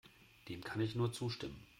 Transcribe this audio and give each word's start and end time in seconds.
Dem 0.49 0.63
kann 0.63 0.81
ich 0.81 0.95
nur 0.95 1.13
zustimmen. 1.13 1.63